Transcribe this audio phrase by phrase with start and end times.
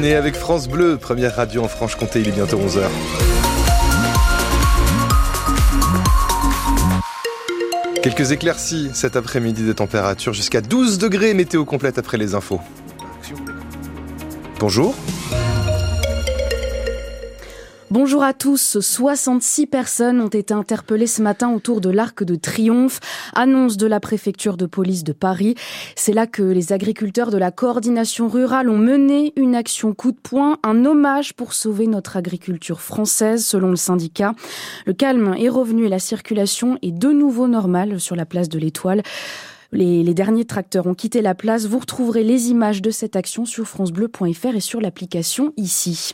[0.00, 2.88] avec France Bleu, première radio en Franche-Comté, il est bientôt 11h.
[8.02, 12.60] Quelques éclaircies cet après-midi des températures jusqu'à 12 degrés, météo complète après les infos.
[14.58, 14.94] Bonjour.
[17.92, 18.80] Bonjour à tous.
[18.80, 23.00] 66 personnes ont été interpellées ce matin autour de l'Arc de Triomphe,
[23.34, 25.56] annonce de la préfecture de police de Paris.
[25.94, 30.16] C'est là que les agriculteurs de la coordination rurale ont mené une action coup de
[30.16, 34.32] poing, un hommage pour sauver notre agriculture française, selon le syndicat.
[34.86, 38.58] Le calme est revenu et la circulation est de nouveau normale sur la place de
[38.58, 39.02] l'Étoile.
[39.72, 41.64] Les, derniers tracteurs ont quitté la place.
[41.64, 46.12] Vous retrouverez les images de cette action sur francebleu.fr et sur l'application ici.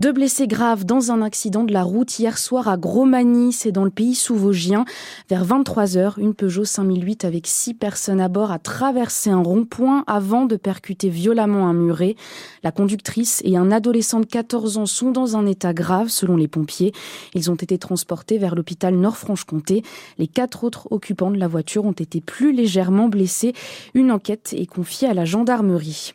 [0.00, 3.84] Deux blessés graves dans un accident de la route hier soir à Gromagny, c'est dans
[3.84, 4.86] le pays sous-vosgien.
[5.28, 10.04] Vers 23 heures, une Peugeot 5008 avec six personnes à bord a traversé un rond-point
[10.06, 12.16] avant de percuter violemment un muret.
[12.62, 16.48] La conductrice et un adolescent de 14 ans sont dans un état grave selon les
[16.48, 16.92] pompiers.
[17.34, 19.82] Ils ont été transportés vers l'hôpital Nord-Franche-Comté.
[20.16, 23.52] Les quatre autres occupants de la voiture ont été plus légèrement blessés.
[23.92, 26.14] Une enquête est confiée à la gendarmerie.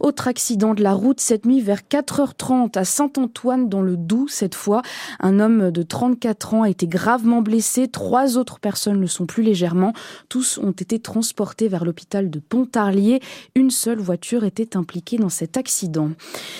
[0.00, 4.28] Autre accident de la route cette nuit vers 4h30 à saint Antoine dans le Doubs
[4.28, 4.82] cette fois.
[5.18, 7.88] Un homme de 34 ans a été gravement blessé.
[7.88, 9.94] Trois autres personnes le sont plus légèrement.
[10.28, 13.18] Tous ont été transportés vers l'hôpital de Pontarlier.
[13.56, 16.10] Une seule voiture était impliquée dans cet accident.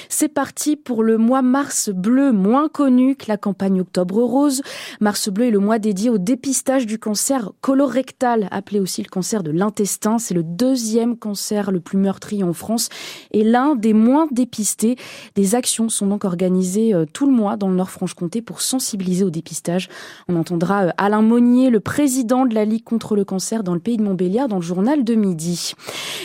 [0.08, 4.62] C'est parti pour le mois Mars Bleu, moins connu que la campagne Octobre Rose.
[5.00, 9.44] Mars Bleu est le mois dédié au dépistage du cancer colorectal, appelé aussi le cancer
[9.44, 10.18] de l'intestin.
[10.18, 12.88] C'est le deuxième cancer le plus meurtrier en France
[13.30, 14.96] et l'un des moins dépistés.
[15.36, 19.24] Des actions sont donc organisées organisé euh, tout le mois dans le Nord-Franche-Comté pour sensibiliser
[19.24, 19.88] au dépistage.
[20.28, 23.80] On entendra euh, Alain Monnier, le président de la Ligue contre le cancer dans le
[23.80, 25.72] pays de Montbéliard, dans le journal de midi.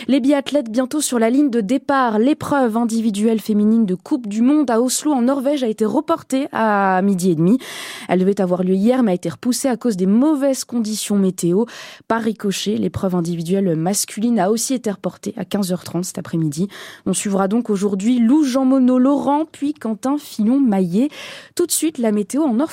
[0.08, 2.20] Les biathlètes bientôt sur la ligne de départ.
[2.20, 7.02] L'épreuve individuelle féminine de Coupe du Monde à Oslo en Norvège a été reportée à
[7.02, 7.58] midi et demi.
[8.08, 11.66] Elle devait avoir lieu hier mais a été repoussée à cause des mauvaises conditions météo.
[12.08, 16.68] Par ricochet, l'épreuve individuelle masculine a aussi été reportée à 15h30 cet après-midi.
[17.08, 21.10] On suivra donc aujourd'hui Lou Jean Monod Laurent puis Quentin Filon Maillet.
[21.56, 22.70] Tout de suite, la météo en Nord